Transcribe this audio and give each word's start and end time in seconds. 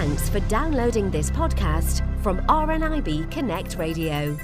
Thanks 0.00 0.30
for 0.30 0.40
downloading 0.48 1.10
this 1.10 1.30
podcast 1.30 2.00
from 2.22 2.38
RNIB 2.46 3.30
Connect 3.30 3.76
Radio. 3.76 4.34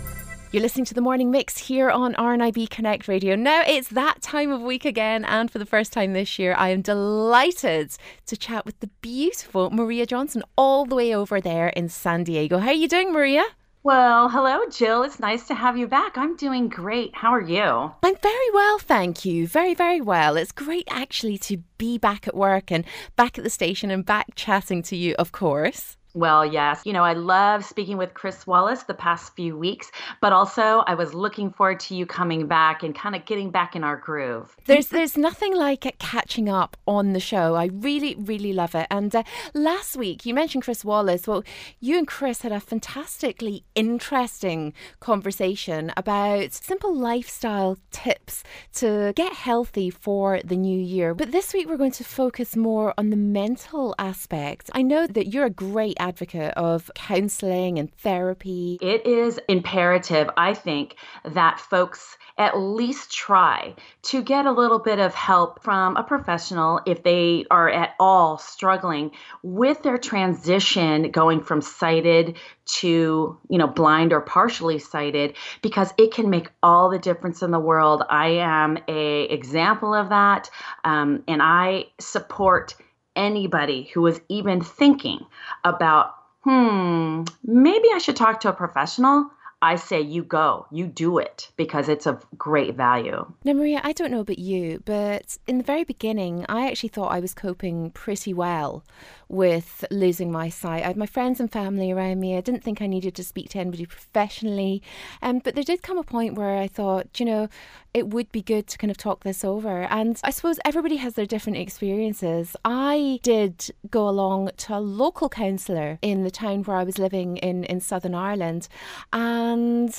You're 0.52 0.60
listening 0.60 0.84
to 0.84 0.92
the 0.92 1.00
morning 1.00 1.30
mix 1.30 1.56
here 1.56 1.88
on 1.88 2.12
RNIB 2.16 2.68
Connect 2.68 3.08
Radio. 3.08 3.36
Now 3.36 3.62
it's 3.66 3.88
that 3.88 4.20
time 4.20 4.52
of 4.52 4.60
week 4.60 4.84
again, 4.84 5.24
and 5.24 5.50
for 5.50 5.58
the 5.58 5.64
first 5.64 5.94
time 5.94 6.12
this 6.12 6.38
year, 6.38 6.54
I 6.58 6.68
am 6.68 6.82
delighted 6.82 7.96
to 8.26 8.36
chat 8.36 8.66
with 8.66 8.78
the 8.80 8.90
beautiful 9.00 9.70
Maria 9.70 10.04
Johnson, 10.04 10.42
all 10.58 10.84
the 10.84 10.94
way 10.94 11.14
over 11.14 11.40
there 11.40 11.68
in 11.68 11.88
San 11.88 12.24
Diego. 12.24 12.58
How 12.58 12.68
are 12.68 12.74
you 12.74 12.86
doing, 12.86 13.10
Maria? 13.10 13.44
Well, 13.86 14.28
hello, 14.28 14.62
Jill. 14.68 15.04
It's 15.04 15.20
nice 15.20 15.46
to 15.46 15.54
have 15.54 15.78
you 15.78 15.86
back. 15.86 16.18
I'm 16.18 16.34
doing 16.34 16.68
great. 16.68 17.14
How 17.14 17.30
are 17.30 17.40
you? 17.40 17.92
I'm 18.02 18.16
very 18.16 18.50
well, 18.52 18.80
thank 18.80 19.24
you. 19.24 19.46
Very, 19.46 19.74
very 19.74 20.00
well. 20.00 20.36
It's 20.36 20.50
great 20.50 20.88
actually 20.90 21.38
to 21.38 21.58
be 21.78 21.96
back 21.96 22.26
at 22.26 22.34
work 22.34 22.72
and 22.72 22.84
back 23.14 23.38
at 23.38 23.44
the 23.44 23.48
station 23.48 23.92
and 23.92 24.04
back 24.04 24.34
chatting 24.34 24.82
to 24.82 24.96
you, 24.96 25.14
of 25.20 25.30
course. 25.30 25.96
Well, 26.16 26.46
yes. 26.46 26.80
You 26.86 26.94
know, 26.94 27.04
I 27.04 27.12
love 27.12 27.62
speaking 27.62 27.98
with 27.98 28.14
Chris 28.14 28.46
Wallace 28.46 28.84
the 28.84 28.94
past 28.94 29.36
few 29.36 29.54
weeks, 29.54 29.92
but 30.22 30.32
also 30.32 30.82
I 30.86 30.94
was 30.94 31.12
looking 31.12 31.50
forward 31.50 31.78
to 31.80 31.94
you 31.94 32.06
coming 32.06 32.46
back 32.46 32.82
and 32.82 32.94
kind 32.94 33.14
of 33.14 33.26
getting 33.26 33.50
back 33.50 33.76
in 33.76 33.84
our 33.84 33.98
groove. 33.98 34.56
There's 34.64 34.88
there's 34.88 35.18
nothing 35.18 35.54
like 35.54 35.94
catching 35.98 36.48
up 36.48 36.78
on 36.86 37.12
the 37.12 37.20
show. 37.20 37.54
I 37.54 37.66
really 37.66 38.14
really 38.14 38.54
love 38.54 38.74
it. 38.74 38.86
And 38.90 39.14
uh, 39.14 39.24
last 39.52 39.94
week 39.98 40.24
you 40.24 40.32
mentioned 40.32 40.64
Chris 40.64 40.86
Wallace. 40.86 41.26
Well, 41.26 41.44
you 41.80 41.98
and 41.98 42.08
Chris 42.08 42.40
had 42.40 42.52
a 42.52 42.60
fantastically 42.60 43.64
interesting 43.74 44.72
conversation 45.00 45.92
about 45.98 46.54
simple 46.54 46.96
lifestyle 46.96 47.76
tips 47.90 48.42
to 48.76 49.12
get 49.16 49.34
healthy 49.34 49.90
for 49.90 50.40
the 50.42 50.56
new 50.56 50.80
year. 50.80 51.14
But 51.14 51.32
this 51.32 51.52
week 51.52 51.68
we're 51.68 51.76
going 51.76 51.90
to 51.90 52.04
focus 52.04 52.56
more 52.56 52.94
on 52.96 53.10
the 53.10 53.16
mental 53.16 53.94
aspect. 53.98 54.70
I 54.72 54.80
know 54.80 55.06
that 55.06 55.26
you're 55.26 55.44
a 55.44 55.50
great 55.50 55.98
advocate 56.06 56.54
of 56.54 56.90
counselling 56.94 57.78
and 57.78 57.92
therapy. 57.96 58.78
It 58.80 59.06
is 59.06 59.40
imperative, 59.48 60.30
I 60.36 60.54
think, 60.54 60.96
that 61.24 61.58
folks 61.58 62.16
at 62.38 62.58
least 62.58 63.10
try 63.10 63.74
to 64.02 64.22
get 64.22 64.44
a 64.44 64.52
little 64.52 64.78
bit 64.78 64.98
of 64.98 65.14
help 65.14 65.62
from 65.62 65.96
a 65.96 66.02
professional 66.02 66.80
if 66.86 67.02
they 67.02 67.46
are 67.50 67.68
at 67.70 67.94
all 67.98 68.38
struggling 68.38 69.10
with 69.42 69.82
their 69.82 69.96
transition 69.96 71.10
going 71.10 71.40
from 71.40 71.62
sighted 71.62 72.36
to 72.66 73.38
you 73.48 73.58
know 73.58 73.66
blind 73.66 74.12
or 74.12 74.20
partially 74.20 74.78
sighted 74.78 75.34
because 75.62 75.94
it 75.96 76.12
can 76.12 76.28
make 76.28 76.50
all 76.62 76.90
the 76.90 76.98
difference 76.98 77.42
in 77.42 77.52
the 77.52 77.60
world 77.60 78.02
i 78.10 78.28
am 78.28 78.76
a 78.88 79.22
example 79.24 79.94
of 79.94 80.08
that 80.08 80.50
um, 80.84 81.22
and 81.28 81.40
i 81.42 81.84
support 82.00 82.74
anybody 83.16 83.90
who 83.94 84.06
is 84.06 84.20
even 84.28 84.60
thinking 84.60 85.20
about, 85.64 86.14
hmm, 86.42 87.24
maybe 87.44 87.88
I 87.92 87.98
should 87.98 88.16
talk 88.16 88.40
to 88.40 88.50
a 88.50 88.52
professional, 88.52 89.30
I 89.62 89.76
say 89.76 90.02
you 90.02 90.22
go, 90.22 90.66
you 90.70 90.86
do 90.86 91.16
it 91.18 91.50
because 91.56 91.88
it's 91.88 92.06
of 92.06 92.26
great 92.36 92.74
value. 92.74 93.24
Now, 93.42 93.54
Maria, 93.54 93.80
I 93.82 93.92
don't 93.92 94.10
know 94.10 94.20
about 94.20 94.38
you, 94.38 94.82
but 94.84 95.38
in 95.46 95.56
the 95.56 95.64
very 95.64 95.82
beginning, 95.82 96.44
I 96.46 96.68
actually 96.68 96.90
thought 96.90 97.10
I 97.10 97.20
was 97.20 97.32
coping 97.32 97.90
pretty 97.92 98.34
well 98.34 98.84
with 99.28 99.84
losing 99.90 100.30
my 100.30 100.50
sight. 100.50 100.84
I 100.84 100.88
had 100.88 100.96
my 100.96 101.06
friends 101.06 101.40
and 101.40 101.50
family 101.50 101.90
around 101.90 102.20
me. 102.20 102.36
I 102.36 102.42
didn't 102.42 102.64
think 102.64 102.82
I 102.82 102.86
needed 102.86 103.14
to 103.14 103.24
speak 103.24 103.48
to 103.50 103.58
anybody 103.58 103.86
professionally. 103.86 104.82
Um, 105.22 105.38
but 105.38 105.54
there 105.54 105.64
did 105.64 105.82
come 105.82 105.96
a 105.96 106.04
point 106.04 106.34
where 106.34 106.58
I 106.58 106.68
thought, 106.68 107.18
you 107.18 107.24
know, 107.24 107.48
it 107.94 108.08
would 108.08 108.30
be 108.30 108.42
good 108.42 108.66
to 108.66 108.76
kind 108.76 108.90
of 108.90 108.98
talk 108.98 109.24
this 109.24 109.42
over. 109.42 109.84
And 109.84 110.20
I 110.22 110.30
suppose 110.30 110.60
everybody 110.66 110.96
has 110.96 111.14
their 111.14 111.24
different 111.24 111.56
experiences. 111.58 112.54
I 112.62 113.20
did 113.22 113.70
go 113.90 114.06
along 114.06 114.50
to 114.58 114.76
a 114.76 114.80
local 114.80 115.30
counsellor 115.30 115.98
in 116.02 116.22
the 116.22 116.30
town 116.30 116.62
where 116.64 116.76
I 116.76 116.84
was 116.84 116.98
living 116.98 117.38
in, 117.38 117.64
in 117.64 117.80
Southern 117.80 118.14
Ireland. 118.14 118.68
And 119.14 119.45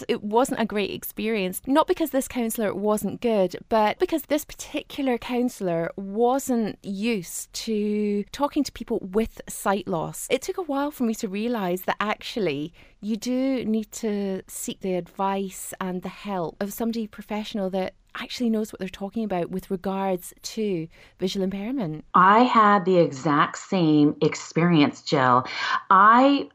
it 0.07 0.23
wasn't 0.23 0.59
a 0.59 0.65
great 0.65 0.91
experience. 0.91 1.61
Not 1.65 1.87
because 1.87 2.11
this 2.11 2.27
counsellor 2.27 2.73
wasn't 2.73 3.21
good, 3.21 3.55
but 3.69 3.99
because 3.99 4.23
this 4.23 4.45
particular 4.45 5.17
counsellor 5.17 5.91
wasn't 5.95 6.77
used 6.83 7.51
to 7.53 8.23
talking 8.31 8.63
to 8.63 8.71
people 8.71 8.99
with 9.01 9.41
sight 9.47 9.87
loss. 9.87 10.27
It 10.29 10.41
took 10.41 10.57
a 10.57 10.63
while 10.63 10.91
for 10.91 11.03
me 11.03 11.15
to 11.15 11.27
realise 11.27 11.81
that 11.81 11.97
actually 11.99 12.73
you 13.01 13.15
do 13.15 13.63
need 13.65 13.91
to 13.91 14.41
seek 14.47 14.81
the 14.81 14.95
advice 14.95 15.73
and 15.79 16.01
the 16.01 16.09
help 16.09 16.61
of 16.61 16.73
somebody 16.73 17.07
professional 17.07 17.69
that 17.69 17.93
actually 18.15 18.49
knows 18.49 18.71
what 18.73 18.79
they're 18.79 18.89
talking 18.89 19.23
about 19.23 19.51
with 19.51 19.69
regards 19.69 20.33
to 20.41 20.87
visual 21.19 21.43
impairment. 21.43 22.03
I 22.13 22.43
had 22.43 22.85
the 22.85 22.97
exact 22.97 23.57
same 23.57 24.15
experience, 24.21 25.01
Jill. 25.01 25.45
I 25.89 26.49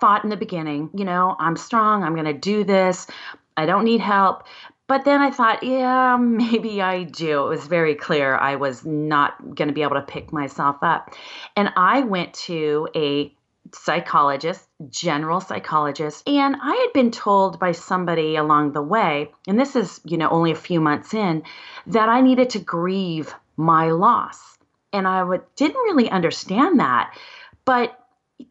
thought 0.00 0.24
in 0.24 0.30
the 0.30 0.36
beginning, 0.36 0.90
you 0.94 1.04
know, 1.04 1.36
I'm 1.38 1.56
strong, 1.56 2.02
I'm 2.02 2.14
going 2.14 2.26
to 2.26 2.32
do 2.32 2.64
this, 2.64 3.06
I 3.56 3.66
don't 3.66 3.84
need 3.84 4.00
help. 4.00 4.44
But 4.88 5.04
then 5.04 5.20
I 5.20 5.30
thought, 5.30 5.62
yeah, 5.62 6.16
maybe 6.20 6.80
I 6.80 7.04
do. 7.04 7.46
It 7.46 7.48
was 7.48 7.66
very 7.66 7.94
clear 7.94 8.36
I 8.36 8.56
was 8.56 8.84
not 8.84 9.54
going 9.54 9.68
to 9.68 9.74
be 9.74 9.82
able 9.82 9.96
to 9.96 10.02
pick 10.02 10.32
myself 10.32 10.76
up. 10.82 11.14
And 11.56 11.72
I 11.76 12.00
went 12.00 12.34
to 12.34 12.88
a 12.94 13.32
psychologist, 13.72 14.68
general 14.88 15.40
psychologist, 15.40 16.28
and 16.28 16.56
I 16.62 16.74
had 16.74 16.92
been 16.92 17.10
told 17.10 17.58
by 17.58 17.72
somebody 17.72 18.36
along 18.36 18.72
the 18.72 18.82
way, 18.82 19.32
and 19.48 19.58
this 19.58 19.74
is, 19.74 20.00
you 20.04 20.16
know, 20.16 20.28
only 20.28 20.52
a 20.52 20.56
few 20.56 20.80
months 20.80 21.14
in, 21.14 21.42
that 21.88 22.08
I 22.08 22.20
needed 22.20 22.50
to 22.50 22.60
grieve 22.60 23.34
my 23.56 23.90
loss. 23.90 24.56
And 24.92 25.06
I 25.06 25.24
didn't 25.56 25.82
really 25.82 26.08
understand 26.08 26.80
that. 26.80 27.16
But 27.64 27.98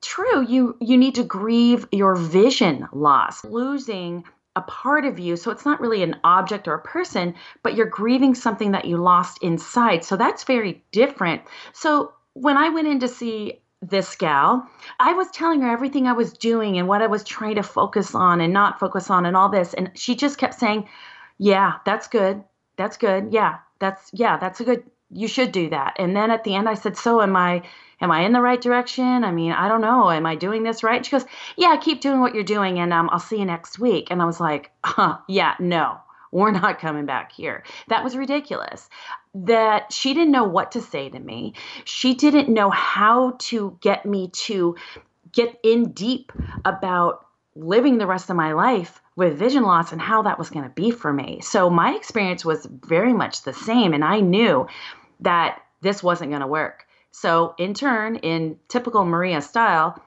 true, 0.01 0.45
you 0.45 0.77
you 0.81 0.97
need 0.97 1.15
to 1.15 1.23
grieve 1.23 1.87
your 1.91 2.15
vision 2.15 2.87
loss. 2.91 3.43
Losing 3.43 4.23
a 4.55 4.61
part 4.61 5.05
of 5.05 5.19
you. 5.19 5.35
So 5.35 5.51
it's 5.51 5.65
not 5.65 5.81
really 5.81 6.01
an 6.01 6.15
object 6.23 6.67
or 6.67 6.73
a 6.73 6.81
person, 6.81 7.35
but 7.61 7.75
you're 7.75 7.85
grieving 7.85 8.35
something 8.35 8.71
that 8.71 8.85
you 8.85 8.97
lost 8.97 9.43
inside. 9.43 10.05
So 10.05 10.15
that's 10.15 10.45
very 10.45 10.83
different. 10.91 11.41
So 11.73 12.13
when 12.33 12.57
I 12.57 12.69
went 12.69 12.87
in 12.87 12.99
to 13.01 13.07
see 13.07 13.61
this 13.81 14.15
gal, 14.15 14.67
I 14.99 15.13
was 15.13 15.29
telling 15.31 15.61
her 15.61 15.69
everything 15.69 16.07
I 16.07 16.13
was 16.13 16.33
doing 16.33 16.77
and 16.77 16.87
what 16.87 17.01
I 17.01 17.07
was 17.07 17.23
trying 17.23 17.55
to 17.55 17.63
focus 17.63 18.15
on 18.15 18.39
and 18.39 18.53
not 18.53 18.79
focus 18.79 19.09
on 19.09 19.25
and 19.25 19.35
all 19.35 19.49
this. 19.49 19.73
And 19.73 19.91
she 19.93 20.15
just 20.15 20.37
kept 20.37 20.55
saying, 20.55 20.87
Yeah, 21.37 21.73
that's 21.85 22.07
good. 22.07 22.43
That's 22.77 22.97
good. 22.97 23.33
Yeah, 23.33 23.57
that's, 23.79 24.09
yeah, 24.13 24.37
that's 24.37 24.61
a 24.61 24.63
good, 24.63 24.83
you 25.15 25.27
should 25.27 25.51
do 25.51 25.69
that. 25.69 25.95
And 25.97 26.15
then 26.15 26.29
at 26.31 26.43
the 26.43 26.55
end, 26.55 26.67
I 26.67 26.73
said, 26.73 26.97
So 26.97 27.21
am 27.21 27.35
I 27.35 27.63
am 28.01 28.11
I 28.11 28.21
in 28.21 28.33
the 28.33 28.41
right 28.41 28.61
direction? 28.61 29.23
I 29.23 29.31
mean, 29.31 29.51
I 29.51 29.67
don't 29.67 29.81
know. 29.81 30.11
Am 30.11 30.25
I 30.25 30.35
doing 30.35 30.63
this 30.63 30.83
right? 30.83 31.05
She 31.05 31.11
goes, 31.11 31.25
yeah, 31.55 31.77
keep 31.77 32.01
doing 32.01 32.19
what 32.19 32.35
you're 32.35 32.43
doing, 32.43 32.79
and 32.79 32.93
um, 32.93 33.09
I'll 33.11 33.19
see 33.19 33.39
you 33.39 33.45
next 33.45 33.79
week. 33.79 34.07
And 34.11 34.21
I 34.21 34.25
was 34.25 34.39
like, 34.39 34.71
huh, 34.83 35.17
yeah, 35.27 35.55
no, 35.59 35.97
we're 36.31 36.51
not 36.51 36.79
coming 36.79 37.05
back 37.05 37.31
here. 37.31 37.63
That 37.87 38.03
was 38.03 38.15
ridiculous. 38.15 38.89
That 39.33 39.91
she 39.91 40.13
didn't 40.13 40.31
know 40.31 40.45
what 40.45 40.71
to 40.73 40.81
say 40.81 41.09
to 41.09 41.19
me. 41.19 41.53
She 41.83 42.13
didn't 42.13 42.53
know 42.53 42.69
how 42.69 43.35
to 43.39 43.77
get 43.81 44.05
me 44.05 44.29
to 44.45 44.75
get 45.31 45.59
in 45.63 45.91
deep 45.91 46.31
about 46.63 47.25
living 47.55 47.97
the 47.97 48.07
rest 48.07 48.29
of 48.29 48.35
my 48.35 48.53
life 48.53 49.01
with 49.15 49.37
vision 49.37 49.63
loss 49.63 49.91
and 49.91 50.01
how 50.01 50.21
that 50.21 50.37
was 50.37 50.49
going 50.49 50.63
to 50.63 50.69
be 50.69 50.91
for 50.91 51.11
me. 51.11 51.39
So 51.41 51.69
my 51.69 51.95
experience 51.95 52.43
was 52.43 52.65
very 52.65 53.13
much 53.13 53.43
the 53.43 53.53
same. 53.53 53.93
And 53.93 54.03
I 54.03 54.19
knew 54.19 54.67
that 55.21 55.61
this 55.81 56.03
wasn't 56.03 56.31
going 56.31 56.41
to 56.41 56.47
work. 56.47 56.85
So, 57.11 57.55
in 57.57 57.73
turn, 57.73 58.17
in 58.17 58.59
typical 58.67 59.05
Maria 59.05 59.41
style, 59.41 60.01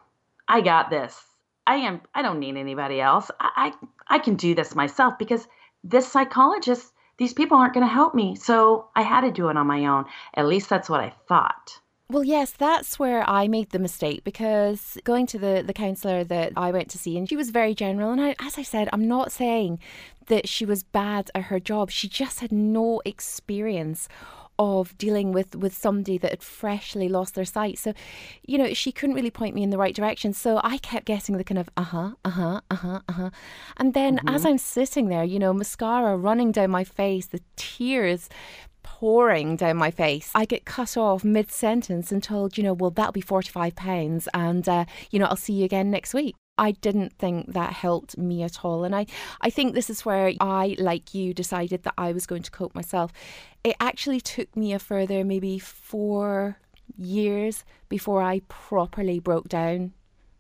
I 0.47 0.61
got 0.61 0.91
this. 0.91 1.19
I 1.67 1.77
am 1.77 2.01
I 2.15 2.23
don't 2.23 2.41
need 2.41 2.57
anybody 2.57 3.01
else. 3.01 3.31
I 3.41 3.73
I, 4.09 4.17
I 4.17 4.19
can 4.19 4.37
do 4.37 4.55
this 4.55 4.75
myself 4.75 5.19
because 5.19 5.47
this 5.85 6.11
psychologist, 6.11 6.93
these 7.17 7.33
people 7.33 7.57
aren't 7.57 7.75
going 7.75 7.87
to 7.87 7.93
help 7.93 8.15
me. 8.15 8.37
So, 8.37 8.89
I 8.95 9.03
had 9.03 9.23
to 9.23 9.31
do 9.31 9.49
it 9.49 9.57
on 9.57 9.67
my 9.67 9.87
own. 9.87 10.05
At 10.35 10.47
least 10.47 10.69
that's 10.69 10.91
what 10.91 11.01
I 11.01 11.15
thought. 11.29 11.79
Well, 12.11 12.25
yes, 12.25 12.53
that's 12.53 12.99
where 12.99 13.29
I 13.29 13.49
made 13.49 13.69
the 13.69 13.79
mistake 13.79 14.25
because 14.25 14.97
going 15.05 15.27
to 15.27 15.39
the, 15.39 15.63
the 15.67 15.75
counsellor 15.75 16.25
that 16.25 16.55
I 16.57 16.71
went 16.71 16.89
to 16.91 16.99
see, 16.99 17.19
and 17.19 17.29
she 17.29 17.37
was 17.37 17.51
very 17.51 17.75
general. 17.75 18.13
And 18.13 18.21
I, 18.21 18.35
as 18.41 18.57
I 18.57 18.63
said, 18.63 18.89
I'm 18.95 19.07
not 19.07 19.31
saying 19.31 19.79
that 20.29 20.49
she 20.49 20.65
was 20.65 20.83
bad 20.83 21.31
at 21.35 21.45
her 21.45 21.61
job. 21.61 21.91
She 21.91 22.09
just 22.09 22.41
had 22.41 22.51
no 22.51 23.03
experience 23.05 24.09
of 24.59 24.97
dealing 24.99 25.33
with 25.33 25.55
with 25.55 25.77
somebody 25.77 26.19
that 26.19 26.31
had 26.31 26.43
freshly 26.43 27.09
lost 27.09 27.35
their 27.35 27.45
sight. 27.45 27.79
So, 27.79 27.93
you 28.43 28.59
know, 28.59 28.73
she 28.75 28.93
couldn't 28.93 29.15
really 29.15 29.31
point 29.31 29.55
me 29.55 29.63
in 29.63 29.71
the 29.71 29.79
right 29.79 29.95
direction. 29.95 30.33
So 30.33 30.61
I 30.65 30.79
kept 30.79 31.07
getting 31.07 31.37
the 31.37 31.45
kind 31.45 31.59
of 31.59 31.69
uh 31.77 31.83
huh, 31.83 32.11
uh 32.25 32.31
huh, 32.31 32.61
uh 32.71 32.75
huh, 32.75 33.01
uh 33.09 33.13
huh. 33.13 33.31
And 33.77 33.95
then 33.95 34.17
mm-hmm. 34.17 34.29
as 34.29 34.45
I'm 34.45 34.59
sitting 34.59 35.09
there, 35.09 35.25
you 35.25 35.39
know, 35.39 35.53
mascara 35.53 36.17
running 36.17 36.53
down 36.53 36.71
my 36.71 36.85
face, 36.85 37.27
the 37.27 37.41
tears 37.57 38.29
pouring 38.83 39.57
down 39.57 39.77
my 39.77 39.91
face. 39.91 40.31
I 40.35 40.45
get 40.45 40.65
cut 40.65 40.97
off 40.97 41.23
mid 41.23 41.51
sentence 41.53 42.11
and 42.11 42.23
told, 42.23 42.57
you 42.57 42.65
know, 42.65 42.73
well, 42.73 42.91
that'll 42.91 43.13
be 43.13 43.23
£45 43.23 44.29
and, 44.33 44.69
uh, 44.69 44.85
you 45.11 45.19
know, 45.19 45.27
I'll 45.27 45.37
see 45.37 45.53
you 45.53 45.65
again 45.65 45.91
next 45.91 46.15
week. 46.15 46.35
I 46.59 46.73
didn't 46.73 47.13
think 47.15 47.53
that 47.53 47.73
helped 47.73 48.19
me 48.19 48.43
at 48.43 48.65
all. 48.65 48.85
And 48.85 48.95
I, 48.95 49.07
I 49.41 49.51
think 49.51 49.75
this 49.75 49.89
is 49.89 50.05
where 50.05 50.33
I, 50.41 50.77
like 50.79 51.15
you, 51.15 51.33
decided 51.33 51.85
that 51.85 51.95
I 51.97 52.13
was 52.13 52.27
going 52.27 52.43
to 52.43 52.51
cope 52.51 52.75
myself. 52.75 53.13
It 53.65 53.77
actually 53.81 54.21
took 54.21 54.57
me 54.57 54.73
a 54.73 54.79
further 54.79 55.25
maybe 55.25 55.59
four 55.59 56.59
years 56.97 57.65
before 57.89 58.23
I 58.23 58.41
properly 58.49 59.21
broke 59.21 59.49
down. 59.49 59.93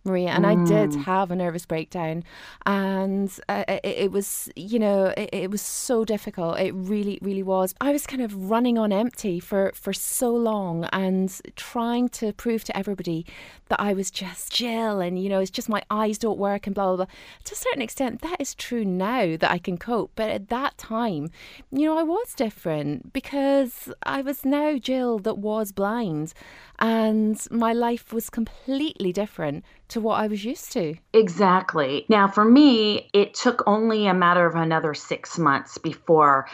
Maria, 0.04 0.30
and 0.30 0.44
mm. 0.44 0.48
I 0.48 0.68
did 0.68 0.90
mm. 0.90 1.04
have 1.04 1.30
a 1.30 1.36
nervous 1.36 1.66
breakdown, 1.66 2.24
and 2.66 3.30
uh, 3.48 3.64
it, 3.68 3.80
it, 3.84 4.12
was, 4.12 4.48
you 4.56 4.78
know, 4.78 5.12
it, 5.16 5.30
it, 5.32 5.50
was 5.50 5.60
so 5.60 6.04
difficult. 6.04 6.58
It 6.58 6.72
really, 6.74 7.18
really 7.20 7.42
was. 7.42 7.74
I 7.80 7.92
was 7.92 8.06
kind 8.06 8.22
of 8.22 8.50
running 8.50 8.78
on 8.78 8.92
empty 8.92 9.40
for 9.40 9.72
for 9.74 9.92
so 9.92 10.34
long, 10.34 10.84
and 10.92 11.40
trying 11.56 12.08
to 12.10 12.32
prove 12.32 12.64
to 12.64 12.76
everybody 12.76 13.26
that 13.68 13.80
I 13.80 13.92
was 13.92 14.10
just 14.10 14.52
Jill, 14.52 15.00
and 15.00 15.22
you 15.22 15.28
know, 15.28 15.40
it's 15.40 15.50
just 15.50 15.68
my 15.68 15.82
eyes 15.90 16.18
don't 16.18 16.38
work, 16.38 16.66
and 16.66 16.74
blah 16.74 16.86
blah 16.86 17.04
blah. 17.04 17.14
To 17.44 17.52
a 17.52 17.56
certain 17.56 17.82
extent, 17.82 18.22
that 18.22 18.40
is 18.40 18.54
true 18.54 18.84
now 18.84 19.36
that 19.36 19.50
I 19.50 19.58
can 19.58 19.78
cope, 19.78 20.12
but 20.14 20.30
at 20.30 20.48
that 20.48 20.78
time, 20.78 21.30
you 21.70 21.86
know, 21.86 21.98
I 21.98 22.02
was 22.02 22.34
different 22.34 23.12
because 23.12 23.92
I 24.02 24.22
was 24.22 24.44
now 24.44 24.78
Jill 24.78 25.18
that 25.20 25.38
was 25.38 25.72
blind, 25.72 26.32
and 26.78 27.38
my 27.50 27.72
life 27.72 28.12
was 28.12 28.30
completely 28.30 29.12
different 29.12 29.64
to 29.88 30.00
what 30.00 30.20
I 30.20 30.26
was 30.26 30.44
used 30.44 30.72
to. 30.72 30.96
Exactly. 31.12 32.06
Now, 32.08 32.28
for 32.28 32.44
me, 32.44 33.10
it 33.12 33.34
took 33.34 33.62
only 33.66 34.06
a 34.06 34.14
matter 34.14 34.46
of 34.46 34.54
another 34.54 34.94
six 34.94 35.38
months 35.38 35.78
before 35.78 36.46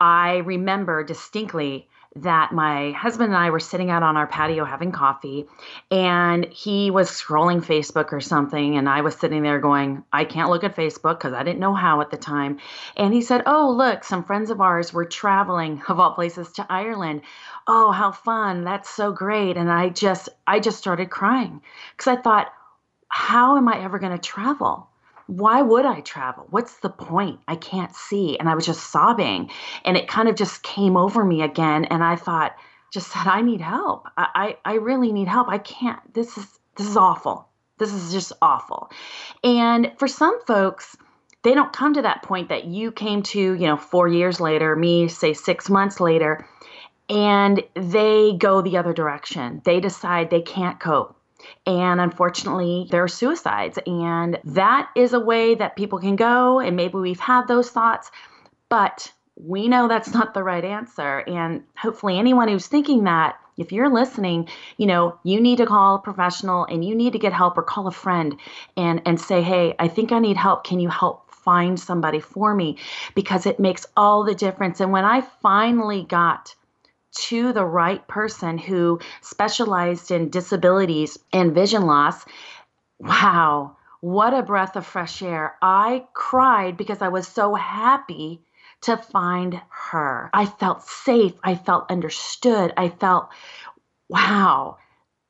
I 0.00 0.38
remember 0.38 1.04
distinctly 1.04 1.88
that 2.16 2.50
my 2.52 2.90
husband 2.90 3.28
and 3.32 3.36
I 3.36 3.50
were 3.50 3.60
sitting 3.60 3.88
out 3.88 4.02
on 4.02 4.16
our 4.16 4.26
patio 4.26 4.64
having 4.64 4.90
coffee, 4.90 5.46
and 5.90 6.44
he 6.46 6.90
was 6.90 7.08
scrolling 7.08 7.64
Facebook 7.64 8.12
or 8.12 8.20
something, 8.20 8.76
and 8.76 8.88
I 8.88 9.02
was 9.02 9.14
sitting 9.14 9.42
there 9.42 9.60
going, 9.60 10.04
I 10.12 10.24
can't 10.24 10.50
look 10.50 10.64
at 10.64 10.74
Facebook 10.74 11.18
because 11.18 11.32
I 11.32 11.44
didn't 11.44 11.60
know 11.60 11.74
how 11.74 12.00
at 12.00 12.10
the 12.10 12.16
time. 12.16 12.58
And 12.96 13.14
he 13.14 13.22
said, 13.22 13.44
Oh, 13.46 13.70
look, 13.70 14.02
some 14.02 14.24
friends 14.24 14.50
of 14.50 14.60
ours 14.60 14.92
were 14.92 15.04
traveling, 15.04 15.82
of 15.88 16.00
all 16.00 16.14
places, 16.14 16.50
to 16.52 16.66
Ireland. 16.68 17.22
Oh, 17.68 17.92
how 17.92 18.10
fun. 18.10 18.64
That's 18.64 18.90
so 18.90 19.12
great. 19.12 19.56
And 19.56 19.70
I 19.70 19.90
just, 19.90 20.28
I 20.46 20.58
just 20.58 20.78
started 20.78 21.10
crying 21.10 21.62
because 21.96 22.18
I 22.18 22.20
thought, 22.20 22.52
how 23.08 23.56
am 23.56 23.68
I 23.68 23.82
ever 23.82 23.98
going 23.98 24.12
to 24.12 24.18
travel? 24.18 24.89
Why 25.30 25.62
would 25.62 25.86
I 25.86 26.00
travel? 26.00 26.46
What's 26.50 26.78
the 26.80 26.90
point? 26.90 27.38
I 27.46 27.54
can't 27.54 27.94
see. 27.94 28.36
And 28.38 28.48
I 28.48 28.54
was 28.54 28.66
just 28.66 28.90
sobbing. 28.90 29.50
And 29.84 29.96
it 29.96 30.08
kind 30.08 30.28
of 30.28 30.34
just 30.34 30.62
came 30.62 30.96
over 30.96 31.24
me 31.24 31.42
again. 31.42 31.84
And 31.84 32.02
I 32.02 32.16
thought, 32.16 32.56
just 32.92 33.12
said, 33.12 33.26
I 33.26 33.40
need 33.40 33.60
help. 33.60 34.08
I, 34.16 34.56
I, 34.64 34.72
I 34.72 34.74
really 34.74 35.12
need 35.12 35.28
help. 35.28 35.48
I 35.48 35.58
can't. 35.58 36.00
This 36.12 36.36
is 36.36 36.46
this 36.76 36.88
is 36.88 36.96
awful. 36.96 37.48
This 37.78 37.92
is 37.92 38.12
just 38.12 38.32
awful. 38.42 38.90
And 39.44 39.92
for 39.98 40.08
some 40.08 40.40
folks, 40.46 40.96
they 41.42 41.54
don't 41.54 41.72
come 41.72 41.94
to 41.94 42.02
that 42.02 42.22
point 42.22 42.48
that 42.48 42.64
you 42.64 42.90
came 42.90 43.22
to, 43.22 43.40
you 43.40 43.66
know, 43.66 43.76
four 43.76 44.08
years 44.08 44.40
later, 44.40 44.74
me, 44.74 45.08
say 45.08 45.32
six 45.32 45.70
months 45.70 46.00
later, 46.00 46.46
and 47.08 47.62
they 47.74 48.34
go 48.36 48.62
the 48.62 48.76
other 48.78 48.92
direction. 48.92 49.62
They 49.64 49.80
decide 49.80 50.30
they 50.30 50.42
can't 50.42 50.80
cope 50.80 51.16
and 51.66 52.00
unfortunately, 52.00 52.88
there 52.90 53.02
are 53.02 53.08
suicides. 53.08 53.78
And 53.86 54.38
that 54.44 54.90
is 54.96 55.12
a 55.12 55.20
way 55.20 55.54
that 55.54 55.76
people 55.76 55.98
can 55.98 56.16
go. 56.16 56.60
And 56.60 56.76
maybe 56.76 56.94
we've 56.94 57.20
had 57.20 57.48
those 57.48 57.70
thoughts, 57.70 58.10
but 58.68 59.12
we 59.36 59.68
know 59.68 59.88
that's 59.88 60.12
not 60.12 60.34
the 60.34 60.42
right 60.42 60.64
answer. 60.64 61.18
And 61.20 61.64
hopefully, 61.76 62.18
anyone 62.18 62.48
who's 62.48 62.66
thinking 62.66 63.04
that, 63.04 63.36
if 63.56 63.72
you're 63.72 63.92
listening, 63.92 64.48
you 64.78 64.86
know, 64.86 65.18
you 65.22 65.40
need 65.40 65.58
to 65.58 65.66
call 65.66 65.96
a 65.96 66.00
professional 66.00 66.64
and 66.64 66.84
you 66.84 66.94
need 66.94 67.12
to 67.12 67.18
get 67.18 67.32
help 67.32 67.58
or 67.58 67.62
call 67.62 67.86
a 67.86 67.92
friend 67.92 68.36
and, 68.76 69.02
and 69.04 69.20
say, 69.20 69.42
hey, 69.42 69.74
I 69.78 69.88
think 69.88 70.12
I 70.12 70.18
need 70.18 70.36
help. 70.36 70.64
Can 70.64 70.80
you 70.80 70.88
help 70.88 71.30
find 71.30 71.78
somebody 71.78 72.20
for 72.20 72.54
me? 72.54 72.78
Because 73.14 73.46
it 73.46 73.60
makes 73.60 73.86
all 73.96 74.24
the 74.24 74.34
difference. 74.34 74.80
And 74.80 74.92
when 74.92 75.04
I 75.04 75.20
finally 75.20 76.04
got 76.04 76.54
to 77.12 77.52
the 77.52 77.64
right 77.64 78.06
person 78.08 78.58
who 78.58 79.00
specialized 79.20 80.10
in 80.10 80.30
disabilities 80.30 81.18
and 81.32 81.54
vision 81.54 81.86
loss, 81.86 82.24
wow, 82.98 83.76
what 84.00 84.34
a 84.34 84.42
breath 84.42 84.76
of 84.76 84.86
fresh 84.86 85.22
air. 85.22 85.56
I 85.60 86.06
cried 86.14 86.76
because 86.76 87.02
I 87.02 87.08
was 87.08 87.28
so 87.28 87.54
happy 87.54 88.40
to 88.82 88.96
find 88.96 89.60
her. 89.68 90.30
I 90.32 90.46
felt 90.46 90.82
safe. 90.82 91.34
I 91.44 91.54
felt 91.54 91.90
understood. 91.90 92.72
I 92.76 92.88
felt, 92.88 93.28
wow, 94.08 94.78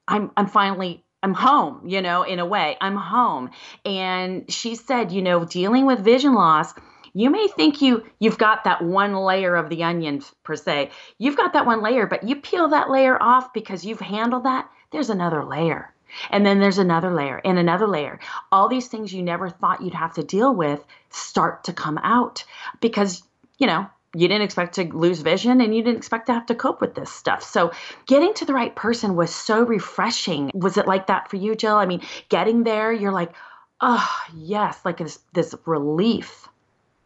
I'm, 0.07 0.31
I'm 0.37 0.47
finally 0.47 1.05
I'm 1.23 1.35
home, 1.35 1.87
you 1.87 2.01
know, 2.01 2.23
in 2.23 2.39
a 2.39 2.47
way. 2.47 2.77
I'm 2.81 2.97
home. 2.97 3.51
And 3.85 4.51
she 4.51 4.75
said, 4.75 5.13
you 5.13 5.21
know, 5.21 5.45
dealing 5.45 5.85
with 5.85 6.01
vision 6.01 6.35
loss, 6.35 6.73
you 7.15 7.31
may 7.31 7.49
think 7.49 7.81
you 7.83 8.05
you've 8.19 8.39
got 8.39 8.65
that 8.65 8.83
one 8.83 9.15
layer 9.15 9.57
of 9.57 9.69
the 9.69 9.83
onion 9.83 10.23
per 10.43 10.57
se 10.57 10.91
you've 11.19 11.37
got 11.37 11.53
that 11.53 11.67
one 11.67 11.83
layer 11.83 12.07
but 12.07 12.23
you 12.23 12.37
peel 12.37 12.69
that 12.69 12.91
layer 12.91 13.21
off 13.23 13.53
because 13.53 13.85
you've 13.85 14.01
handled 14.01 14.45
that 14.45 14.69
there's 14.91 15.11
another 15.11 15.45
layer 15.45 15.93
and 16.31 16.45
then 16.45 16.59
there's 16.59 16.79
another 16.79 17.13
layer 17.15 17.41
and 17.45 17.59
another 17.59 17.87
layer 17.87 18.19
all 18.53 18.69
these 18.69 18.89
things 18.89 19.13
you 19.13 19.23
never 19.23 19.49
thought 19.49 19.83
you'd 19.83 19.95
have 19.95 20.15
to 20.15 20.23
deal 20.23 20.55
with 20.55 20.85
start 21.11 21.65
to 21.65 21.73
come 21.73 21.99
out 21.99 22.45
because 22.81 23.23
you 23.59 23.67
know 23.67 23.87
you 24.15 24.27
didn't 24.27 24.43
expect 24.43 24.75
to 24.75 24.85
lose 24.85 25.21
vision 25.21 25.61
and 25.61 25.75
you 25.75 25.83
didn't 25.83 25.99
expect 25.99 26.27
to 26.27 26.35
have 26.35 26.47
to 26.47 26.55
cope 26.55 26.81
with 26.81 26.95
this 26.95 27.13
stuff. 27.13 27.43
So, 27.43 27.71
getting 28.07 28.35
to 28.35 28.45
the 28.45 28.55
right 28.55 28.75
person 28.75 29.15
was 29.15 29.33
so 29.33 29.63
refreshing. 29.63 30.51
Was 30.53 30.77
it 30.77 30.89
like 30.89 31.07
that 31.07 31.31
for 31.31 31.37
you, 31.37 31.55
Jill? 31.55 31.77
I 31.77 31.87
mean, 31.87 32.03
getting 32.29 32.65
there, 32.65 32.93
you're 32.93 33.13
like, 33.13 33.33
oh, 33.81 34.21
yes, 34.35 34.81
like 34.85 34.99
this, 34.99 35.21
this 35.33 35.55
relief. 35.65 36.49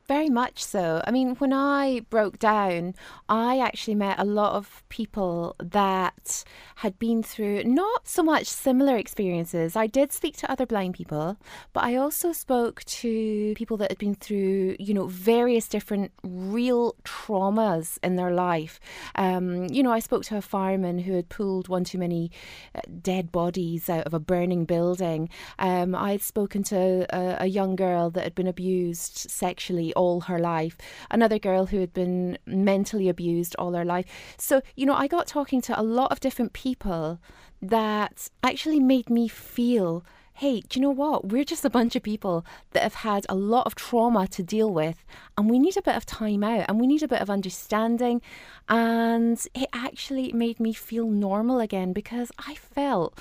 Very 0.07 0.29
much 0.29 0.63
so. 0.63 1.01
I 1.07 1.11
mean, 1.11 1.35
when 1.37 1.55
I 1.55 2.01
broke 2.11 2.39
down, 2.39 2.95
I 3.27 3.59
actually 3.59 3.95
met 3.95 4.19
a 4.19 4.25
lot 4.25 4.53
of 4.53 4.83
people 4.91 5.57
that 5.59 6.45
had 6.77 6.99
been 6.99 7.23
through 7.23 7.65
not 7.65 8.07
so 8.07 8.23
much 8.23 8.47
similar 8.47 8.99
experiences. 8.99 9.77
I 9.77 9.87
did 9.87 10.13
speak 10.13 10.37
to 10.39 10.51
other 10.51 10.67
blind 10.67 10.93
people, 10.93 11.39
but 11.73 11.85
I 11.85 11.97
also 11.97 12.33
spoke 12.33 12.85
to 12.85 13.55
people 13.57 13.79
that 13.79 13.91
had 13.91 13.97
been 13.97 14.15
through, 14.15 14.77
you 14.79 14.93
know, 14.93 15.07
various 15.07 15.69
different 15.69 16.13
real 16.23 16.97
traumas 17.05 17.99
in 18.03 18.17
their 18.17 18.31
life. 18.31 18.81
Um, 19.15 19.69
you 19.69 19.83
know, 19.83 19.93
I 19.93 20.01
spoke 20.01 20.25
to 20.25 20.37
a 20.37 20.43
fireman 20.43 20.99
who 20.99 21.15
had 21.15 21.31
pulled 21.31 21.69
one 21.69 21.85
too 21.85 21.99
many 21.99 22.31
uh, 22.75 22.81
dead 23.01 23.33
bodies 23.33 23.89
out 23.89 24.05
of 24.05 24.13
a 24.13 24.21
burning 24.21 24.67
building. 24.67 25.31
Um, 25.59 25.95
I 25.95 26.11
had 26.11 26.23
spoken 26.23 26.63
to 26.65 27.07
a, 27.09 27.45
a 27.45 27.47
young 27.47 27.75
girl 27.75 28.11
that 28.11 28.25
had 28.25 28.35
been 28.35 28.47
abused 28.47 29.31
sexually 29.31 29.94
all 29.95 30.23
her 30.23 30.39
life, 30.39 30.77
another 31.11 31.39
girl 31.39 31.67
who 31.67 31.81
had 31.81 31.93
been 31.93 32.39
mentally 32.47 33.09
abused 33.09 33.55
all 33.59 33.73
her 33.75 33.85
life. 33.85 34.07
So, 34.39 34.63
you 34.77 34.87
know, 34.87 34.95
I 34.95 35.07
got 35.07 35.27
talking 35.27 35.61
to 35.63 35.79
a 35.79 35.83
lot 35.83 36.13
of 36.13 36.21
different 36.21 36.53
people 36.53 37.21
that 37.63 38.29
actually 38.43 38.81
made 38.81 39.09
me 39.11 39.29
feel 39.29 40.05
hey, 40.39 40.63
do 40.69 40.79
you 40.79 40.83
know 40.83 40.91
what? 40.91 41.29
We're 41.29 41.45
just 41.45 41.65
a 41.65 41.71
bunch 41.71 41.95
of 41.95 42.03
people 42.03 42.45
that 42.73 42.83
have 42.83 42.95
had 42.95 43.25
a 43.29 43.37
lot 43.37 43.67
of 43.67 43.77
trauma 43.77 44.27
to 44.29 44.43
deal 44.43 44.73
with, 44.73 45.05
and 45.39 45.49
we 45.49 45.61
need 45.61 45.77
a 45.77 45.83
bit 45.83 45.95
of 45.95 46.05
time 46.05 46.43
out 46.43 46.65
and 46.69 46.81
we 46.81 46.89
need 46.89 47.05
a 47.05 47.09
bit 47.09 47.21
of 47.21 47.31
understanding. 47.31 48.21
And 48.69 49.39
it 49.55 49.69
actually 49.73 50.33
made 50.33 50.59
me 50.59 50.73
feel 50.73 51.07
normal 51.07 51.61
again 51.61 51.93
because 51.93 52.33
I 52.37 52.57
felt 52.57 53.17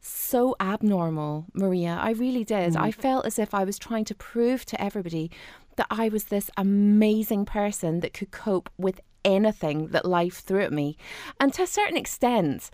so 0.00 0.56
abnormal, 0.60 1.46
Maria. 1.54 1.98
I 2.00 2.10
really 2.10 2.44
did. 2.44 2.74
Mm. 2.74 2.80
I 2.80 2.90
felt 2.92 3.26
as 3.26 3.38
if 3.38 3.54
I 3.54 3.64
was 3.64 3.78
trying 3.78 4.04
to 4.06 4.14
prove 4.14 4.64
to 4.66 4.80
everybody 4.80 5.30
that 5.78 5.86
I 5.90 6.08
was 6.10 6.24
this 6.24 6.50
amazing 6.56 7.46
person 7.46 8.00
that 8.00 8.12
could 8.12 8.30
cope 8.30 8.68
with 8.76 9.00
anything 9.24 9.88
that 9.88 10.04
life 10.04 10.40
threw 10.40 10.60
at 10.60 10.72
me. 10.72 10.96
And 11.40 11.52
to 11.54 11.62
a 11.62 11.66
certain 11.66 11.96
extent, 11.96 12.70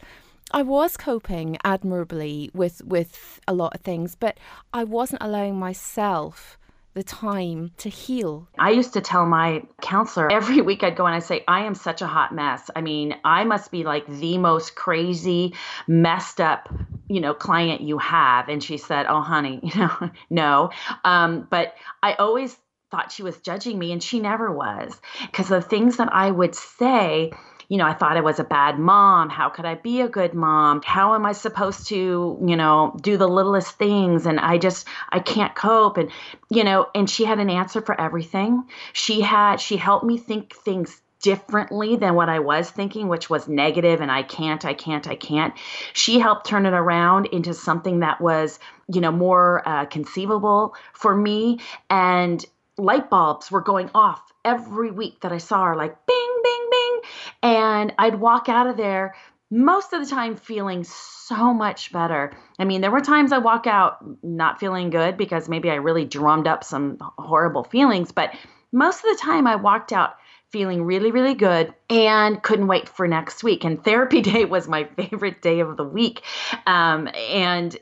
I 0.51 0.63
was 0.63 0.97
coping 0.97 1.57
admirably 1.65 2.51
with 2.53 2.83
with 2.85 3.41
a 3.49 3.55
lot 3.55 3.75
of 3.75 3.81
things, 3.81 4.15
but 4.15 4.39
I 4.73 4.85
wasn't 4.85 5.23
allowing 5.23 5.59
myself 5.59 6.59
the 6.95 7.03
time 7.03 7.73
to 7.77 7.89
heal. 7.89 8.49
I 8.57 8.71
used 8.71 8.93
to 8.93 9.01
tell 9.01 9.27
my 9.27 9.65
counselor 9.83 10.31
every 10.31 10.61
week 10.61 10.85
I'd 10.85 10.97
go 10.97 11.07
and 11.07 11.15
I'd 11.15 11.25
say, 11.25 11.45
I 11.49 11.65
am 11.65 11.75
such 11.75 12.03
a 12.03 12.07
hot 12.07 12.33
mess. 12.33 12.71
I 12.75 12.81
mean, 12.81 13.17
I 13.25 13.45
must 13.45 13.73
be 13.73 13.83
like 13.83 14.07
the 14.07 14.39
most 14.39 14.77
crazy, 14.77 15.55
messed 15.89 16.41
up, 16.41 16.73
you 17.09 17.21
know, 17.21 17.35
client 17.35 17.81
you 17.81 17.99
have. 17.99 18.49
And 18.49 18.63
she 18.63 18.77
said, 18.77 19.07
Oh, 19.09 19.21
honey, 19.21 19.59
you 19.65 19.81
know, 19.81 20.11
no. 20.31 20.71
Um, 21.05 21.49
but 21.51 21.75
I 22.03 22.15
always 22.15 22.57
thought 22.95 23.11
she 23.11 23.25
was 23.25 23.37
judging 23.39 23.77
me, 23.77 23.91
and 23.91 24.03
she 24.03 24.21
never 24.21 24.53
was. 24.53 25.01
Because 25.23 25.49
the 25.49 25.61
things 25.61 25.97
that 25.97 26.13
I 26.13 26.31
would 26.31 26.55
say, 26.55 27.33
you 27.69 27.77
know, 27.77 27.87
I 27.87 27.93
thought 27.95 28.17
I 28.17 28.21
was 28.21 28.39
a 28.39 28.45
bad 28.45 28.79
mom. 28.79 29.31
How 29.31 29.49
could 29.49 29.65
I 29.65 29.75
be 29.75 30.01
a 30.01 30.09
good 30.09 30.33
mom? 30.33 30.81
How 30.85 31.15
am 31.15 31.27
I 31.27 31.33
supposed 31.33 31.89
to, 31.89 32.39
you 32.47 32.57
know, 32.57 32.97
do 33.01 33.17
the 33.17 33.27
littlest 33.27 33.79
things? 33.79 34.27
And 34.27 34.39
I 34.39 34.59
just, 34.59 34.87
I 35.09 35.19
can't 35.19 35.57
cope. 35.57 35.97
And, 35.97 36.11
you 36.51 36.63
know, 36.63 36.87
and 36.95 37.11
she 37.11 37.25
had 37.25 37.41
an 37.41 37.51
answer 37.51 37.81
for 37.81 38.01
everything. 38.01 38.63
She 38.93 39.23
had, 39.23 39.57
she 39.57 39.77
helped 39.77 40.05
me 40.05 40.19
think 40.19 40.55
things 40.55 41.01
differently 41.25 41.97
than 41.97 42.15
what 42.15 42.29
I 42.29 42.39
was 42.39 42.71
thinking, 42.71 43.09
which 43.09 43.31
was 43.31 43.49
negative 43.49 44.03
and 44.03 44.13
I 44.13 44.23
can't, 44.23 44.63
I 44.65 44.75
can't, 44.75 45.09
I 45.09 45.17
can't. 45.17 45.55
She 45.95 46.19
helped 46.19 46.47
turn 46.47 46.67
it 46.67 46.75
around 46.75 47.27
into 47.27 47.55
something 47.55 48.01
that 48.01 48.21
was, 48.21 48.59
you 48.93 49.01
know, 49.01 49.11
more 49.11 49.67
uh, 49.67 49.87
conceivable 49.87 50.75
for 50.93 51.17
me. 51.17 51.61
And 51.89 52.45
light 52.79 53.11
bulbs 53.11 53.51
were 53.51 53.61
going 53.61 53.91
off 53.95 54.23
every 54.45 54.91
week 54.91 55.21
that 55.21 55.33
I 55.33 55.39
saw 55.39 55.65
her, 55.65 55.77
like 55.77 56.07
bing, 56.07 56.37
bing, 56.43 56.69
bing. 56.71 57.01
And 57.43 57.93
I'd 57.99 58.17
walk 58.17 58.49
out 58.49 58.67
of 58.67 58.77
there 58.77 59.15
most 59.51 59.93
of 59.93 60.03
the 60.03 60.11
time 60.11 60.37
feeling 60.37 60.85
so 60.85 61.55
much 61.55 61.93
better. 61.93 62.33
I 62.59 62.65
mean, 62.65 62.81
there 62.81 62.91
were 62.91 63.01
times 63.01 63.31
I 63.31 63.39
walk 63.39 63.67
out 63.67 64.05
not 64.23 64.59
feeling 64.59 64.91
good 64.91 65.17
because 65.17 65.49
maybe 65.49 65.71
I 65.71 65.77
really 65.77 66.05
drummed 66.05 66.49
up 66.49 66.65
some 66.65 66.99
horrible 67.01 67.63
feelings, 67.63 68.11
but 68.11 68.35
most 68.73 69.05
of 69.05 69.17
the 69.17 69.23
time 69.23 69.47
I 69.47 69.57
walked 69.57 69.93
out 69.93 70.17
feeling 70.51 70.85
really, 70.85 71.11
really 71.11 71.35
good 71.35 71.75
and 71.91 72.43
couldn't 72.43 72.69
wait 72.69 72.89
for 72.89 73.09
next 73.09 73.43
week. 73.43 73.65
And 73.65 73.83
therapy 73.83 74.21
day 74.23 74.45
was 74.45 74.69
my 74.69 74.85
favorite 74.85 75.43
day 75.43 75.61
of 75.61 75.77
the 75.77 75.85
week. 75.85 76.23
Um, 76.67 77.09
and 77.15 77.77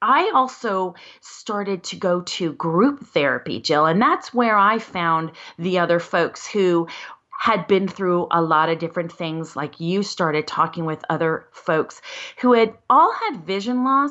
I 0.00 0.30
also 0.34 0.94
started 1.20 1.82
to 1.84 1.96
go 1.96 2.20
to 2.22 2.52
group 2.52 3.00
therapy, 3.00 3.60
Jill, 3.60 3.86
and 3.86 4.00
that's 4.00 4.32
where 4.32 4.56
I 4.56 4.78
found 4.78 5.32
the 5.58 5.78
other 5.78 5.98
folks 5.98 6.46
who 6.46 6.86
had 7.30 7.66
been 7.66 7.88
through 7.88 8.26
a 8.30 8.42
lot 8.42 8.68
of 8.68 8.78
different 8.78 9.12
things, 9.12 9.54
like 9.56 9.80
you 9.80 10.02
started 10.02 10.46
talking 10.46 10.84
with 10.84 11.04
other 11.08 11.46
folks 11.52 12.02
who 12.40 12.52
had 12.52 12.76
all 12.90 13.12
had 13.12 13.44
vision 13.44 13.84
loss, 13.84 14.10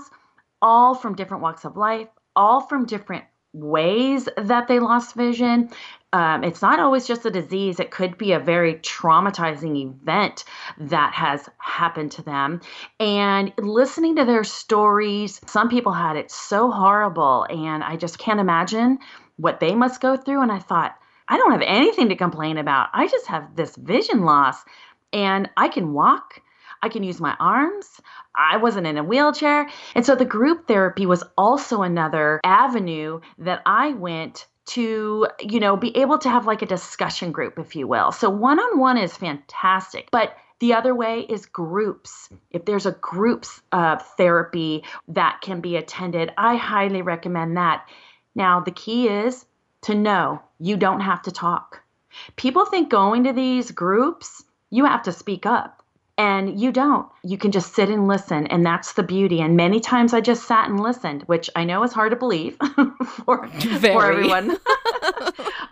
all 0.62 0.96
from 0.96 1.16
different 1.16 1.44
walks 1.44 1.66
of 1.66 1.78
life, 1.78 2.08
all 2.36 2.62
from 2.62 2.86
different 2.86 3.26
ways 3.60 4.28
that 4.38 4.68
they 4.68 4.80
lost 4.80 5.16
vision. 5.16 5.70
Um, 6.14 6.44
it's 6.44 6.62
not 6.62 6.80
always 6.80 7.06
just 7.06 7.26
a 7.26 7.30
disease, 7.30 7.80
it 7.80 7.92
could 7.92 8.18
be 8.18 8.32
a 8.32 8.40
very 8.40 8.76
traumatizing 8.76 9.76
event 9.76 10.46
that 10.78 11.14
has 11.14 11.50
happened 11.58 12.14
to 12.14 12.22
them. 12.22 12.62
And 13.00 13.52
listening 13.58 14.16
to 14.16 14.26
their 14.26 14.46
stories, 14.46 15.42
some 15.46 15.70
people 15.70 15.92
had 15.92 16.16
it 16.16 16.32
so 16.32 16.72
horrible, 16.72 17.46
and 17.50 17.84
I 17.84 17.98
just 17.98 18.20
can't 18.20 18.40
imagine 18.40 19.00
what 19.36 19.60
they 19.60 19.76
must 19.76 20.00
go 20.00 20.16
through. 20.16 20.42
And 20.42 20.52
I 20.52 20.60
thought, 20.60 20.96
I 21.28 21.38
don't 21.38 21.52
have 21.52 21.62
anything 21.62 22.08
to 22.10 22.16
complain 22.16 22.58
about. 22.58 22.88
I 22.94 23.08
just 23.08 23.28
have 23.28 23.56
this 23.56 23.76
vision 23.76 24.22
loss, 24.22 24.64
and 25.12 25.50
I 25.58 25.68
can 25.68 25.94
walk. 25.94 26.42
I 26.82 26.90
can 26.90 27.04
use 27.04 27.20
my 27.20 27.36
arms. 27.40 27.88
I 28.36 28.58
wasn't 28.58 28.88
in 28.88 28.98
a 28.98 29.04
wheelchair. 29.04 29.70
And 29.96 30.06
so 30.06 30.16
the 30.16 30.26
group 30.26 30.68
therapy 30.68 31.06
was 31.06 31.24
also 31.38 31.82
another 31.82 32.40
avenue 32.44 33.22
that 33.40 33.62
I 33.66 33.94
went 33.94 34.48
to, 34.68 35.28
you 35.40 35.60
know, 35.60 35.78
be 35.78 35.96
able 35.98 36.18
to 36.20 36.30
have 36.30 36.46
like 36.46 36.62
a 36.62 36.66
discussion 36.68 37.32
group, 37.32 37.58
if 37.58 37.76
you 37.76 37.88
will. 37.88 38.12
So 38.12 38.30
one 38.30 38.60
on 38.60 38.80
one 38.80 38.98
is 38.98 39.16
fantastic. 39.16 40.10
But 40.12 40.36
the 40.60 40.74
other 40.74 40.96
way 40.96 41.22
is 41.22 41.46
groups. 41.46 42.30
If 42.52 42.66
there's 42.66 42.86
a 42.86 42.92
groups 42.92 43.62
uh, 43.72 43.98
therapy 43.98 44.84
that 45.10 45.40
can 45.42 45.62
be 45.62 45.78
attended, 45.78 46.32
I 46.38 46.56
highly 46.56 47.02
recommend 47.02 47.58
that. 47.58 47.88
Now, 48.36 48.60
the 48.60 48.72
key 48.72 49.08
is 49.08 49.46
to 49.82 49.96
know 49.96 50.42
you 50.60 50.76
don't 50.76 51.02
have 51.02 51.22
to 51.24 51.32
talk. 51.32 51.82
People 52.36 52.66
think 52.66 52.90
going 52.90 53.24
to 53.26 53.34
these 53.34 53.72
groups, 53.72 54.44
you 54.70 54.86
have 54.86 55.04
to 55.04 55.12
speak 55.12 55.46
up. 55.46 55.77
And 56.18 56.60
you 56.60 56.72
don't. 56.72 57.08
You 57.24 57.38
can 57.38 57.52
just 57.52 57.76
sit 57.76 57.90
and 57.90 58.08
listen. 58.08 58.48
And 58.48 58.66
that's 58.66 58.94
the 58.94 59.04
beauty. 59.04 59.40
And 59.40 59.56
many 59.56 59.80
times 59.80 60.14
I 60.14 60.22
just 60.22 60.48
sat 60.48 60.68
and 60.68 60.82
listened, 60.82 61.24
which 61.24 61.48
I 61.56 61.64
know 61.64 61.84
is 61.84 61.94
hard 61.94 62.10
to 62.10 62.16
believe 62.16 62.58
for, 63.06 63.48
for 63.48 64.12
everyone. 64.12 64.58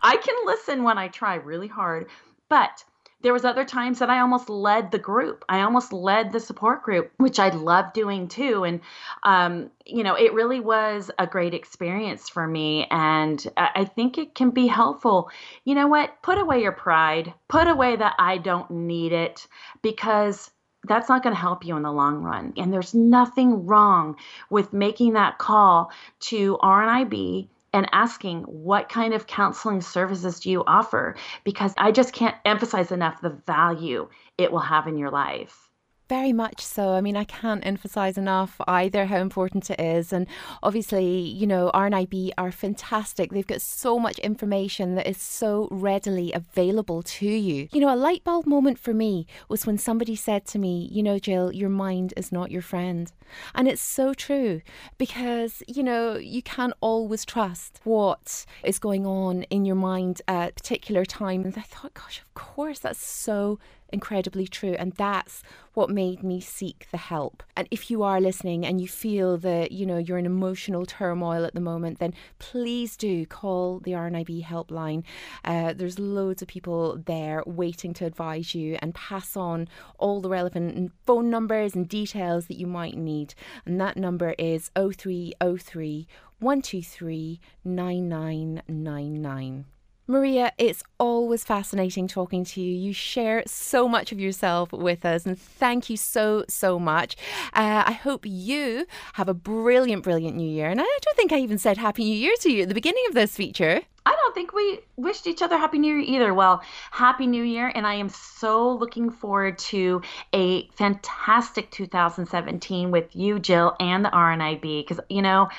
I 0.03 0.17
can 0.23 0.35
listen 0.45 0.83
when 0.83 0.97
I 0.99 1.07
try 1.07 1.35
really 1.35 1.67
hard. 1.67 2.07
But 2.47 2.83
there 3.25 3.33
was 3.33 3.43
other 3.43 3.65
times 3.65 3.97
that 3.97 4.09
I 4.11 4.19
almost 4.19 4.49
led 4.51 4.91
the 4.91 4.99
group. 4.99 5.45
I 5.49 5.61
almost 5.61 5.91
led 5.91 6.31
the 6.31 6.39
support 6.39 6.83
group, 6.83 7.11
which 7.17 7.39
I 7.39 7.49
love 7.49 7.91
doing 7.91 8.27
too. 8.27 8.63
And 8.63 8.81
um, 9.23 9.71
you 9.83 10.03
know, 10.03 10.13
it 10.13 10.35
really 10.35 10.59
was 10.59 11.09
a 11.17 11.25
great 11.25 11.55
experience 11.55 12.29
for 12.29 12.45
me, 12.45 12.85
and 12.91 13.43
I 13.57 13.85
think 13.85 14.19
it 14.19 14.35
can 14.35 14.51
be 14.51 14.67
helpful. 14.67 15.31
You 15.63 15.73
know 15.73 15.87
what? 15.87 16.21
Put 16.21 16.37
away 16.37 16.61
your 16.61 16.71
pride. 16.71 17.33
Put 17.47 17.67
away 17.67 17.95
that 17.95 18.13
I 18.19 18.37
don't 18.37 18.69
need 18.69 19.11
it 19.11 19.47
because 19.81 20.51
that's 20.83 21.09
not 21.09 21.23
going 21.23 21.35
to 21.35 21.41
help 21.41 21.65
you 21.65 21.75
in 21.77 21.81
the 21.81 21.91
long 21.91 22.21
run. 22.21 22.53
And 22.57 22.71
there's 22.71 22.93
nothing 22.93 23.65
wrong 23.65 24.17
with 24.51 24.71
making 24.71 25.13
that 25.13 25.39
call 25.39 25.89
to 26.19 26.59
RNIB 26.61 27.47
and 27.75 27.89
asking 27.91 28.43
what 28.43 28.87
kind 28.87 29.13
of 29.13 29.27
counseling 29.27 29.81
services 29.81 30.39
do 30.39 30.49
you 30.49 30.63
offer 30.65 31.15
because 31.43 31.73
I 31.77 31.91
just 31.91 32.13
can't 32.13 32.35
emphasize 32.45 32.91
enough 32.91 33.21
the 33.21 33.37
value 33.45 34.07
it 34.37 34.51
will 34.51 34.59
have 34.59 34.87
in 34.87 34.97
your 34.97 35.11
life. 35.11 35.64
Very 36.07 36.33
much 36.33 36.61
so. 36.61 36.91
I 36.91 37.01
mean, 37.01 37.17
I 37.17 37.23
can't 37.23 37.65
emphasize 37.65 38.15
enough 38.15 38.61
either 38.67 39.07
how 39.07 39.17
important 39.17 39.71
it 39.71 39.79
is. 39.79 40.13
And 40.13 40.27
obviously, 40.61 41.07
you 41.19 41.47
know, 41.47 41.71
RNIB 41.73 42.31
are 42.37 42.51
fantastic. 42.51 43.31
They've 43.31 43.47
got 43.47 43.61
so 43.61 43.97
much 43.97 44.19
information 44.19 44.93
that 44.95 45.07
is 45.07 45.19
so 45.19 45.67
readily 45.71 46.31
available 46.31 47.01
to 47.01 47.25
you. 47.27 47.69
You 47.71 47.81
know, 47.81 47.93
a 47.93 47.97
light 47.97 48.23
bulb 48.23 48.45
moment 48.45 48.77
for 48.77 48.93
me 48.93 49.25
was 49.49 49.65
when 49.65 49.79
somebody 49.79 50.15
said 50.15 50.45
to 50.47 50.59
me, 50.59 50.87
you 50.91 51.01
know, 51.01 51.17
Jill, 51.17 51.51
your 51.51 51.69
mind 51.69 52.13
is 52.15 52.31
not 52.31 52.51
your 52.51 52.61
friend. 52.61 53.11
And 53.55 53.67
it's 53.67 53.81
so 53.81 54.13
true 54.13 54.61
because, 54.99 55.63
you 55.67 55.81
know, 55.81 56.17
you 56.17 56.43
can't 56.43 56.73
always 56.81 57.25
trust 57.25 57.79
what 57.83 58.45
is 58.63 58.77
going 58.77 59.07
on 59.07 59.43
in 59.43 59.65
your 59.65 59.75
mind 59.75 60.21
at 60.27 60.51
a 60.51 60.53
particular 60.53 61.03
time. 61.03 61.43
And 61.45 61.57
I 61.57 61.61
thought, 61.61 61.95
gosh, 61.95 62.19
of 62.19 62.31
course, 62.35 62.77
that's 62.77 63.03
so 63.03 63.57
incredibly 63.89 64.47
true. 64.47 64.75
And 64.77 64.93
that's 64.93 65.43
what 65.73 65.89
made 65.89 66.23
me 66.23 66.39
seek 66.39 66.87
the 66.91 66.97
help. 66.97 67.43
And 67.55 67.67
if 67.71 67.91
you 67.91 68.03
are 68.03 68.21
listening 68.21 68.65
and 68.65 68.79
you 68.79 68.87
feel 68.87 69.37
that, 69.37 69.71
you 69.71 69.85
know, 69.85 69.97
you're 69.97 70.17
in 70.17 70.25
emotional 70.25 70.85
turmoil 70.85 71.45
at 71.45 71.53
the 71.53 71.61
moment, 71.61 71.99
then 71.99 72.13
please 72.39 72.97
do 72.97 73.25
call 73.25 73.79
the 73.79 73.91
RNIB 73.91 74.45
helpline. 74.45 75.03
Uh, 75.43 75.73
there's 75.73 75.99
loads 75.99 76.41
of 76.41 76.47
people 76.47 76.97
there 77.05 77.43
waiting 77.45 77.93
to 77.95 78.05
advise 78.05 78.55
you 78.55 78.77
and 78.81 78.95
pass 78.95 79.35
on 79.35 79.67
all 79.99 80.21
the 80.21 80.29
relevant 80.29 80.91
phone 81.05 81.29
numbers 81.29 81.75
and 81.75 81.89
details 81.89 82.47
that 82.47 82.57
you 82.57 82.67
might 82.67 82.97
need. 82.97 83.33
And 83.65 83.79
that 83.81 83.97
number 83.97 84.35
is 84.37 84.71
0303 84.75 86.07
123 86.39 87.39
9999. 87.63 89.65
Maria, 90.07 90.51
it's 90.59 90.83
always 90.99 91.43
fascinating 91.43 92.07
talking 92.07 92.45
to 92.45 92.61
you. 92.61 92.71
You 92.71 92.93
share 92.93 93.41
so 93.47 93.87
much 93.87 94.11
of 94.11 94.19
yourself 94.19 94.71
with 94.71 95.03
us, 95.03 95.25
and 95.25 95.39
thank 95.39 95.89
you 95.89 95.97
so, 95.97 96.45
so 96.47 96.77
much. 96.77 97.15
Uh, 97.53 97.83
I 97.87 97.91
hope 97.91 98.23
you 98.23 98.85
have 99.13 99.27
a 99.27 99.33
brilliant, 99.33 100.03
brilliant 100.03 100.37
new 100.37 100.47
year. 100.47 100.69
And 100.69 100.79
I 100.79 100.83
don't 100.83 101.17
think 101.17 101.31
I 101.31 101.39
even 101.39 101.57
said 101.57 101.77
Happy 101.77 102.03
New 102.03 102.15
Year 102.15 102.35
to 102.41 102.51
you 102.51 102.63
at 102.63 102.67
the 102.67 102.75
beginning 102.75 103.03
of 103.09 103.15
this 103.15 103.35
feature. 103.35 103.81
I 104.05 104.15
don't 104.15 104.35
think 104.35 104.53
we 104.53 104.81
wished 104.95 105.25
each 105.25 105.41
other 105.41 105.57
Happy 105.57 105.79
New 105.79 105.95
Year 105.95 106.17
either. 106.17 106.33
Well, 106.35 106.61
Happy 106.91 107.25
New 107.25 107.43
Year, 107.43 107.71
and 107.73 107.87
I 107.87 107.95
am 107.95 108.09
so 108.09 108.73
looking 108.73 109.09
forward 109.09 109.57
to 109.57 110.03
a 110.33 110.67
fantastic 110.75 111.71
2017 111.71 112.91
with 112.91 113.15
you, 113.15 113.39
Jill, 113.39 113.75
and 113.79 114.05
the 114.05 114.09
RNIB, 114.09 114.87
because, 114.87 114.99
you 115.09 115.23
know, 115.23 115.49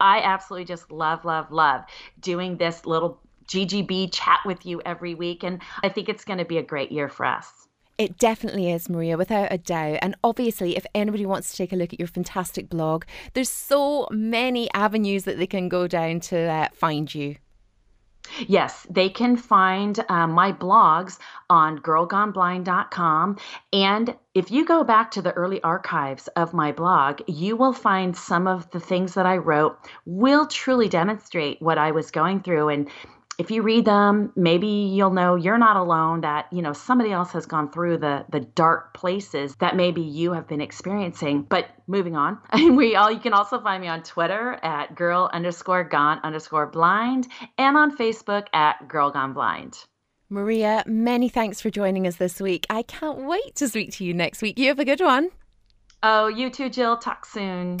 I 0.00 0.22
absolutely 0.22 0.64
just 0.64 0.90
love, 0.90 1.24
love, 1.24 1.52
love 1.52 1.84
doing 2.20 2.56
this 2.56 2.84
little 2.84 3.20
GGB 3.52 4.10
chat 4.12 4.40
with 4.46 4.64
you 4.64 4.80
every 4.86 5.14
week. 5.14 5.42
And 5.42 5.60
I 5.82 5.88
think 5.88 6.08
it's 6.08 6.24
going 6.24 6.38
to 6.38 6.44
be 6.44 6.58
a 6.58 6.62
great 6.62 6.90
year 6.90 7.08
for 7.08 7.26
us. 7.26 7.68
It 7.98 8.18
definitely 8.18 8.72
is, 8.72 8.88
Maria, 8.88 9.18
without 9.18 9.52
a 9.52 9.58
doubt. 9.58 9.98
And 10.00 10.16
obviously, 10.24 10.76
if 10.76 10.86
anybody 10.94 11.26
wants 11.26 11.50
to 11.50 11.56
take 11.58 11.72
a 11.72 11.76
look 11.76 11.92
at 11.92 11.98
your 11.98 12.08
fantastic 12.08 12.70
blog, 12.70 13.04
there's 13.34 13.50
so 13.50 14.08
many 14.10 14.72
avenues 14.72 15.24
that 15.24 15.38
they 15.38 15.46
can 15.46 15.68
go 15.68 15.86
down 15.86 16.20
to 16.20 16.38
uh, 16.38 16.68
find 16.72 17.14
you. 17.14 17.36
Yes, 18.46 18.86
they 18.88 19.08
can 19.08 19.36
find 19.36 20.02
uh, 20.08 20.26
my 20.26 20.52
blogs 20.52 21.18
on 21.50 21.78
girlgoneblind.com. 21.80 23.38
And 23.72 24.16
if 24.34 24.50
you 24.50 24.64
go 24.64 24.84
back 24.84 25.10
to 25.12 25.22
the 25.22 25.32
early 25.32 25.62
archives 25.62 26.28
of 26.28 26.54
my 26.54 26.72
blog, 26.72 27.20
you 27.26 27.56
will 27.56 27.72
find 27.72 28.16
some 28.16 28.46
of 28.46 28.70
the 28.70 28.80
things 28.80 29.14
that 29.14 29.26
I 29.26 29.36
wrote 29.36 29.76
will 30.06 30.46
truly 30.46 30.88
demonstrate 30.88 31.60
what 31.60 31.78
I 31.78 31.90
was 31.90 32.10
going 32.10 32.40
through. 32.40 32.68
And 32.68 32.88
if 33.38 33.50
you 33.50 33.62
read 33.62 33.84
them, 33.84 34.32
maybe 34.36 34.66
you'll 34.66 35.12
know 35.12 35.36
you're 35.36 35.58
not 35.58 35.76
alone, 35.76 36.20
that, 36.20 36.52
you 36.52 36.62
know, 36.62 36.72
somebody 36.72 37.12
else 37.12 37.32
has 37.32 37.46
gone 37.46 37.70
through 37.70 37.98
the 37.98 38.24
the 38.30 38.40
dark 38.40 38.94
places 38.94 39.56
that 39.56 39.74
maybe 39.76 40.02
you 40.02 40.32
have 40.32 40.46
been 40.46 40.60
experiencing. 40.60 41.42
But 41.42 41.66
moving 41.86 42.16
on, 42.16 42.38
we 42.76 42.94
all 42.94 43.10
you 43.10 43.20
can 43.20 43.32
also 43.32 43.60
find 43.60 43.80
me 43.80 43.88
on 43.88 44.02
Twitter 44.02 44.58
at 44.62 44.94
girl 44.94 45.30
underscore 45.32 45.84
gone 45.84 46.20
underscore 46.22 46.66
blind 46.66 47.28
and 47.58 47.76
on 47.76 47.96
Facebook 47.96 48.46
at 48.52 48.86
girl 48.88 49.10
gone 49.10 49.32
blind. 49.32 49.78
Maria, 50.28 50.82
many 50.86 51.28
thanks 51.28 51.60
for 51.60 51.68
joining 51.68 52.06
us 52.06 52.16
this 52.16 52.40
week. 52.40 52.66
I 52.70 52.82
can't 52.82 53.26
wait 53.26 53.54
to 53.56 53.68
speak 53.68 53.92
to 53.92 54.04
you 54.04 54.14
next 54.14 54.40
week. 54.40 54.58
You 54.58 54.68
have 54.68 54.78
a 54.78 54.84
good 54.84 55.00
one. 55.00 55.28
Oh, 56.02 56.26
you 56.26 56.48
too, 56.48 56.70
Jill. 56.70 56.96
Talk 56.96 57.26
soon. 57.26 57.80